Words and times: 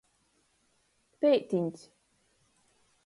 Peitiņs. 1.25 1.85